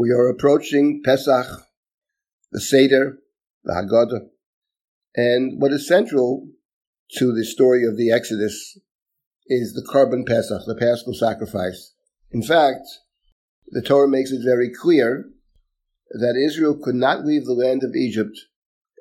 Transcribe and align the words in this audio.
We 0.00 0.12
are 0.12 0.30
approaching 0.30 1.02
Pesach, 1.04 1.44
the 2.52 2.60
Seder, 2.62 3.18
the 3.64 3.74
Haggadah, 3.74 4.28
and 5.14 5.60
what 5.60 5.72
is 5.72 5.86
central 5.86 6.48
to 7.18 7.34
the 7.34 7.44
story 7.44 7.86
of 7.86 7.98
the 7.98 8.10
Exodus 8.10 8.78
is 9.48 9.74
the 9.74 9.86
korban 9.92 10.26
Pesach, 10.26 10.62
the 10.64 10.74
Paschal 10.74 11.12
sacrifice. 11.12 11.92
In 12.30 12.42
fact, 12.42 12.88
the 13.68 13.82
Torah 13.82 14.08
makes 14.08 14.30
it 14.30 14.40
very 14.42 14.70
clear 14.70 15.28
that 16.12 16.42
Israel 16.42 16.80
could 16.82 16.94
not 16.94 17.26
leave 17.26 17.44
the 17.44 17.52
land 17.52 17.84
of 17.84 17.94
Egypt 17.94 18.38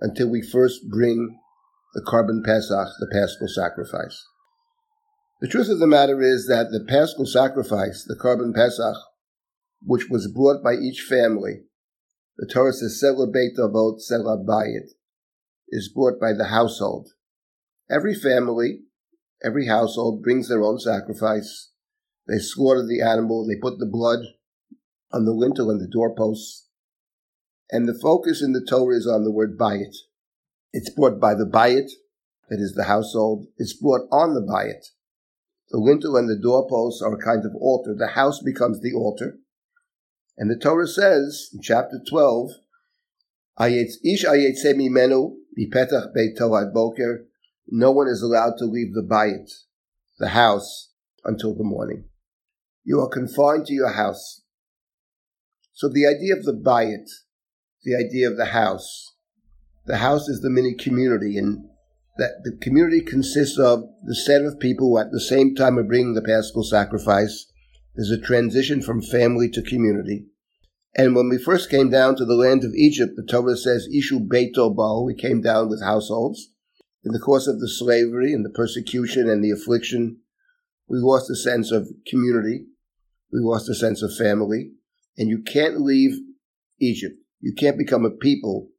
until 0.02 0.29
we 0.29 0.41
first 0.41 0.89
bring 0.89 1.39
the 1.93 2.02
korban 2.02 2.43
Pesach, 2.43 2.89
the 3.00 3.07
Paschal 3.09 3.47
sacrifice. 3.47 4.21
The 5.39 5.47
truth 5.47 5.70
of 5.70 5.79
the 5.79 5.88
matter 5.88 6.21
is 6.21 6.47
that 6.47 6.71
the 6.71 6.84
Paschal 6.86 7.25
sacrifice, 7.25 8.04
the 8.05 8.20
korban 8.21 8.54
Pesach, 8.54 8.97
which 9.82 10.09
was 10.09 10.32
brought 10.32 10.64
by 10.64 10.73
each 10.73 11.02
family, 11.02 11.61
the 12.38 12.48
Torah 12.48 12.73
says, 12.73 13.01
Sela 13.04 13.32
Beit 13.32 13.57
Avot, 13.57 14.00
Sela 14.00 14.46
Bayit, 14.46 14.92
is 15.69 15.92
brought 15.93 16.19
by 16.19 16.33
the 16.33 16.46
household. 16.46 17.10
Every 17.89 18.15
family, 18.15 18.82
every 19.43 19.68
household 19.68 20.24
brings 20.24 20.47
their 20.47 20.64
own 20.64 20.79
sacrifice. 20.79 21.71
They 22.28 22.38
slaughter 22.38 22.86
the 22.86 23.02
animal, 23.02 23.46
they 23.47 23.60
put 23.60 23.79
the 23.79 23.89
blood 23.92 24.19
on 25.11 25.25
the 25.25 25.33
lintel 25.33 25.69
and 25.69 25.82
the 25.82 25.91
doorposts. 25.91 26.68
And 27.71 27.88
the 27.88 28.00
focus 28.00 28.41
in 28.41 28.54
the 28.54 28.66
Torah 28.68 28.96
is 28.96 29.07
on 29.07 29.24
the 29.24 29.32
word 29.32 29.57
bayit. 29.57 29.96
It's 30.71 30.89
brought 30.89 31.19
by 31.19 31.33
the 31.33 31.46
bayit, 31.46 31.89
that 32.50 32.59
is 32.59 32.73
the 32.73 32.86
household. 32.86 33.47
It's 33.58 33.73
brought 33.73 34.08
on 34.11 34.33
the 34.33 34.41
bayit. 34.41 34.86
The 35.72 35.77
lintel 35.77 36.16
and 36.16 36.27
the 36.27 36.39
doorposts 36.41 37.02
are 37.02 37.14
a 37.14 37.23
kind 37.23 37.45
of 37.45 37.52
altar. 37.59 37.95
The 37.97 38.14
house 38.14 38.41
becomes 38.41 38.81
the 38.81 38.94
altar. 38.94 39.38
And 40.39 40.50
the 40.50 40.58
Torah 40.58 40.88
says 40.88 41.50
in 41.53 41.61
chapter 41.61 42.00
12, 42.09 42.52
Ish 43.59 44.23
mipetach 45.59 46.73
boker. 46.73 47.25
No 47.67 47.91
one 47.91 48.08
is 48.08 48.22
allowed 48.22 48.58
to 48.58 48.66
leave 48.66 48.94
the 48.94 49.03
bayit, 49.03 49.52
the 50.17 50.30
house, 50.30 50.94
until 51.25 51.53
the 51.53 51.63
morning. 51.63 52.05
You 52.86 53.02
are 53.02 53.09
confined 53.09 53.66
to 53.67 53.73
your 53.73 53.91
house. 53.91 54.41
So 55.73 55.89
the 55.89 56.08
idea 56.08 56.36
of 56.36 56.45
the 56.45 56.53
bayit, 56.53 57.09
the 57.83 57.95
idea 57.95 58.30
of 58.30 58.38
the 58.38 58.45
house, 58.45 59.13
the 59.85 59.97
house 59.97 60.28
is 60.30 60.41
the 60.41 60.50
mini 60.50 60.73
community, 60.73 61.38
and 61.38 61.66
that 62.17 62.44
the 62.44 62.58
community 62.61 63.02
consists 63.02 63.59
of 63.59 63.83
the 64.06 64.16
set 64.16 64.44
of 64.44 64.59
people 64.59 64.89
who 64.89 64.97
at 65.00 65.11
the 65.11 65.22
same 65.22 65.56
time 65.56 65.78
are 65.78 65.83
bringing 65.83 66.13
the 66.13 66.22
paschal 66.22 66.63
sacrifice. 66.63 67.45
There's 67.95 68.11
a 68.11 68.19
transition 68.22 68.81
from 68.81 69.02
family 69.02 69.50
to 69.50 69.61
community. 69.61 70.25
And 70.95 71.15
when 71.15 71.29
we 71.29 71.37
first 71.37 71.69
came 71.69 71.89
down 71.89 72.15
to 72.15 72.25
the 72.25 72.35
land 72.35 72.63
of 72.63 72.73
Egypt, 72.73 73.13
the 73.15 73.23
Torah 73.23 73.55
says, 73.55 73.87
Ishu 73.93 74.27
Beito 74.27 74.75
Bo, 74.75 75.03
we 75.03 75.13
came 75.13 75.41
down 75.41 75.69
with 75.69 75.83
households. 75.83 76.49
In 77.03 77.11
the 77.13 77.19
course 77.19 77.47
of 77.47 77.59
the 77.59 77.69
slavery 77.69 78.33
and 78.33 78.43
the 78.43 78.49
persecution 78.49 79.29
and 79.29 79.43
the 79.43 79.51
affliction, 79.51 80.17
we 80.87 80.97
lost 80.99 81.29
a 81.29 81.35
sense 81.35 81.71
of 81.71 81.89
community. 82.07 82.65
We 83.31 83.39
lost 83.39 83.69
a 83.69 83.75
sense 83.75 84.01
of 84.01 84.15
family. 84.15 84.71
And 85.17 85.29
you 85.29 85.41
can't 85.41 85.79
leave 85.79 86.17
Egypt. 86.79 87.15
You 87.39 87.53
can't 87.53 87.77
become 87.77 88.03
a 88.03 88.09
people 88.09 88.69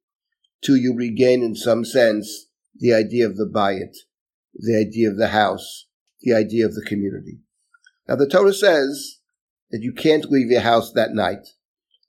till 0.62 0.76
you 0.76 0.94
regain, 0.94 1.42
in 1.42 1.54
some 1.54 1.84
sense, 1.84 2.46
the 2.76 2.92
idea 2.92 3.26
of 3.26 3.36
the 3.36 3.50
bayit, 3.50 3.96
the 4.54 4.76
idea 4.76 5.08
of 5.08 5.16
the 5.16 5.28
house, 5.28 5.86
the 6.20 6.34
idea 6.34 6.66
of 6.66 6.74
the 6.74 6.84
community. 6.86 7.40
Now, 8.08 8.16
the 8.16 8.28
Torah 8.28 8.52
says 8.52 9.20
that 9.70 9.82
you 9.82 9.92
can't 9.92 10.30
leave 10.30 10.50
your 10.50 10.60
house 10.60 10.92
that 10.92 11.12
night. 11.12 11.46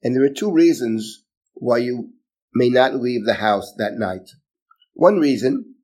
And 0.03 0.15
there 0.15 0.23
are 0.23 0.29
two 0.29 0.51
reasons 0.51 1.23
why 1.53 1.77
you 1.77 2.13
may 2.53 2.69
not 2.69 2.95
leave 2.95 3.25
the 3.25 3.35
house 3.35 3.73
that 3.77 3.93
night. 3.93 4.29
One 4.93 5.19
reason, 5.19 5.75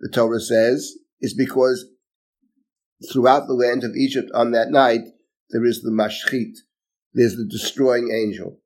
the 0.00 0.10
Torah 0.10 0.40
says, 0.40 0.96
is 1.20 1.34
because 1.34 1.86
throughout 3.10 3.46
the 3.46 3.54
land 3.54 3.84
of 3.84 3.96
Egypt 3.96 4.30
on 4.34 4.52
that 4.52 4.70
night, 4.70 5.02
there 5.50 5.64
is 5.64 5.82
the 5.82 5.90
mashchit, 5.90 6.58
there's 7.12 7.36
the 7.36 7.46
destroying 7.48 8.10
angel. 8.12 8.58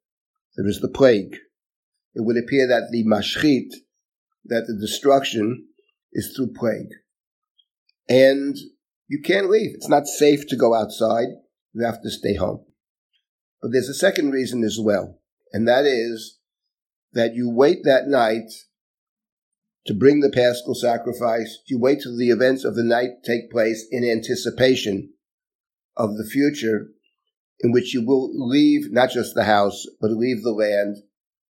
There 0.57 0.67
is 0.69 0.81
the 0.81 0.89
plague. 0.89 1.37
It 2.15 2.25
would 2.25 2.37
appear 2.37 2.69
that 2.69 2.91
the 2.91 3.05
mashchit, 3.05 3.75
that 4.45 4.67
the 4.67 4.79
destruction 4.79 5.67
is 6.13 6.35
through 6.35 6.53
plague. 6.55 6.91
And 8.09 8.57
you 9.09 9.21
can't 9.23 9.51
leave. 9.51 9.75
It's 9.75 9.89
not 9.89 10.07
safe 10.07 10.47
to 10.49 10.57
go 10.57 10.75
outside. 10.75 11.29
You 11.73 11.85
have 11.85 12.03
to 12.03 12.11
stay 12.11 12.35
home. 12.35 12.65
But 13.65 13.73
there's 13.73 13.89
a 13.89 13.95
second 13.95 14.33
reason 14.33 14.63
as 14.63 14.79
well, 14.79 15.23
and 15.55 15.67
that 15.67 15.87
is 15.87 16.39
that 17.15 17.35
you 17.35 17.49
wait 17.49 17.79
that 17.85 18.07
night 18.07 18.51
to 19.87 19.95
bring 19.95 20.21
the 20.21 20.29
paschal 20.29 20.75
sacrifice. 20.75 21.61
You 21.67 21.81
wait 21.81 22.03
till 22.03 22.15
the 22.15 22.29
events 22.29 22.67
of 22.67 22.75
the 22.75 22.85
night 22.85 23.23
take 23.25 23.51
place 23.51 23.87
in 23.91 24.05
anticipation 24.05 25.15
of 25.97 26.19
the 26.19 26.29
future 26.31 26.89
in 27.61 27.73
which 27.73 27.95
you 27.95 28.05
will 28.07 28.31
leave 28.35 28.93
not 28.93 29.09
just 29.09 29.35
the 29.35 29.45
house, 29.45 29.87
but 29.99 30.11
leave 30.11 30.43
the 30.43 30.53
land 30.53 30.99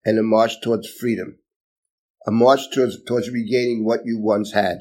and 0.04 0.18
a 0.18 0.22
march 0.22 0.60
towards 0.60 0.90
freedom, 0.90 1.38
a 2.26 2.30
march 2.30 2.70
towards, 2.74 3.02
towards 3.04 3.30
regaining 3.30 3.86
what 3.86 4.00
you 4.04 4.20
once 4.20 4.52
had, 4.52 4.80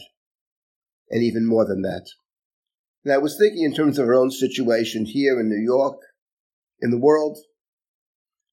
and 1.10 1.24
even 1.24 1.48
more 1.48 1.66
than 1.66 1.82
that. 1.84 2.08
And 3.06 3.14
I 3.14 3.20
was 3.20 3.38
thinking 3.38 3.64
in 3.64 3.74
terms 3.74 3.98
of 3.98 4.10
our 4.10 4.16
own 4.16 4.32
situation 4.32 5.06
here 5.06 5.40
in 5.40 5.48
New 5.48 5.64
York, 5.64 5.96
in 6.82 6.92
the 6.92 7.00
world, 7.00 7.38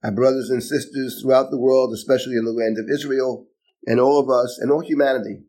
our 0.02 0.12
brothers 0.12 0.50
and 0.50 0.62
sisters 0.62 1.20
throughout 1.20 1.50
the 1.50 1.60
world, 1.60 1.92
especially 1.92 2.36
in 2.36 2.44
the 2.44 2.52
land 2.52 2.76
of 2.78 2.90
Israel, 2.92 3.46
and 3.86 3.98
all 3.98 4.20
of 4.20 4.28
us 4.28 4.58
and 4.60 4.70
all 4.70 4.80
humanity. 4.80 5.40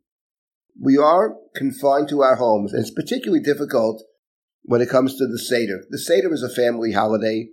We 0.81 0.97
are 0.97 1.35
confined 1.55 2.09
to 2.09 2.21
our 2.21 2.35
homes, 2.35 2.73
and 2.73 2.81
it's 2.81 2.93
particularly 2.93 3.43
difficult 3.43 4.01
when 4.63 4.81
it 4.81 4.89
comes 4.89 5.15
to 5.15 5.27
the 5.27 5.39
Seder. 5.39 5.83
The 5.89 5.99
Seder 5.99 6.33
is 6.33 6.43
a 6.43 6.49
family 6.49 6.93
holiday. 6.93 7.49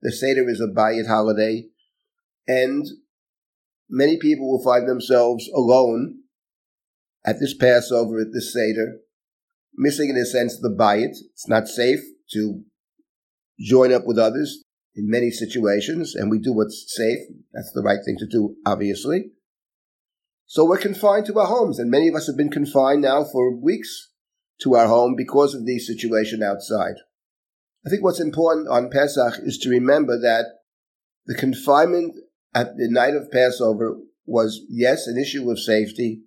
The 0.00 0.12
Seder 0.12 0.48
is 0.48 0.60
a 0.60 0.72
Bayit 0.72 1.06
holiday. 1.06 1.66
And 2.48 2.86
many 3.88 4.18
people 4.18 4.50
will 4.50 4.64
find 4.64 4.88
themselves 4.88 5.48
alone 5.54 6.20
at 7.24 7.38
this 7.40 7.54
Passover, 7.54 8.20
at 8.20 8.32
this 8.32 8.52
Seder, 8.52 8.98
missing 9.76 10.10
in 10.10 10.16
a 10.16 10.24
sense 10.24 10.58
the 10.58 10.74
Bayit. 10.74 11.16
It's 11.32 11.48
not 11.48 11.68
safe 11.68 12.00
to 12.32 12.62
join 13.60 13.92
up 13.92 14.02
with 14.06 14.18
others 14.18 14.64
in 14.94 15.08
many 15.08 15.30
situations, 15.30 16.14
and 16.14 16.30
we 16.30 16.38
do 16.38 16.52
what's 16.52 16.84
safe. 16.88 17.18
That's 17.52 17.72
the 17.74 17.82
right 17.82 18.00
thing 18.04 18.16
to 18.18 18.26
do, 18.26 18.56
obviously. 18.66 19.32
So 20.46 20.64
we're 20.64 20.78
confined 20.78 21.26
to 21.26 21.38
our 21.38 21.46
homes, 21.46 21.78
and 21.78 21.90
many 21.90 22.08
of 22.08 22.14
us 22.14 22.26
have 22.26 22.36
been 22.36 22.50
confined 22.50 23.02
now 23.02 23.24
for 23.24 23.56
weeks 23.56 24.10
to 24.62 24.74
our 24.74 24.86
home 24.86 25.14
because 25.16 25.54
of 25.54 25.64
the 25.64 25.78
situation 25.78 26.42
outside. 26.42 26.96
I 27.86 27.90
think 27.90 28.02
what's 28.02 28.20
important 28.20 28.68
on 28.68 28.90
Pesach 28.90 29.40
is 29.42 29.58
to 29.58 29.70
remember 29.70 30.18
that 30.20 30.46
the 31.26 31.34
confinement 31.34 32.16
at 32.54 32.76
the 32.76 32.88
night 32.90 33.14
of 33.14 33.30
Passover 33.30 33.96
was, 34.26 34.60
yes, 34.68 35.06
an 35.06 35.18
issue 35.18 35.50
of 35.50 35.58
safety, 35.58 36.22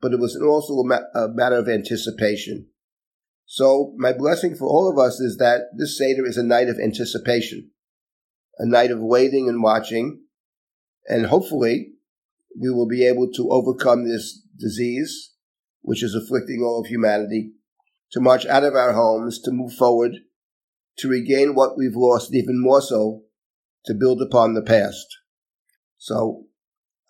but 0.00 0.12
it 0.12 0.20
was 0.20 0.36
also 0.36 0.74
a, 0.74 1.28
matter 1.28 1.56
of 1.56 1.68
anticipation. 1.68 2.68
So 3.50 3.94
my 3.96 4.12
blessing 4.12 4.56
for 4.56 4.68
all 4.68 4.90
of 4.90 4.98
us 4.98 5.20
is 5.20 5.38
that 5.38 5.70
this 5.74 5.96
Seder 5.96 6.26
is 6.26 6.36
a 6.36 6.42
night 6.42 6.68
of 6.68 6.78
anticipation, 6.78 7.70
a 8.58 8.66
night 8.66 8.90
of 8.90 9.00
waiting 9.00 9.48
and 9.48 9.62
watching, 9.62 10.20
and 11.06 11.24
hopefully 11.24 11.94
we 12.60 12.68
will 12.68 12.86
be 12.86 13.06
able 13.06 13.32
to 13.32 13.48
overcome 13.50 14.06
this 14.06 14.42
disease, 14.58 15.32
which 15.80 16.02
is 16.02 16.14
afflicting 16.14 16.60
all 16.62 16.82
of 16.82 16.88
humanity, 16.88 17.52
to 18.12 18.20
march 18.20 18.44
out 18.44 18.64
of 18.64 18.74
our 18.74 18.92
homes, 18.92 19.40
to 19.40 19.50
move 19.50 19.72
forward, 19.72 20.12
to 20.98 21.08
regain 21.08 21.54
what 21.54 21.78
we've 21.78 21.96
lost, 21.96 22.34
even 22.34 22.60
more 22.60 22.82
so, 22.82 23.22
to 23.86 23.94
build 23.94 24.20
upon 24.20 24.52
the 24.52 24.62
past. 24.62 25.06
So, 25.96 26.44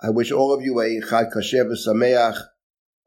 I 0.00 0.11
wish 0.11 0.31
all 0.31 0.55
of 0.55 0.62
you 0.62 0.79
a 0.79 1.00
Chag 1.00 1.32
Kasher 1.32 1.69
Sameach, 1.75 2.40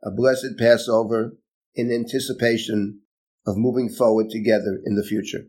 a 0.03 0.11
blessed 0.11 0.57
Passover, 0.59 1.37
in 1.73 1.89
anticipation 1.93 2.99
of 3.45 3.57
moving 3.57 3.89
forward 3.89 4.29
together 4.29 4.79
in 4.85 4.95
the 4.95 5.03
future. 5.03 5.47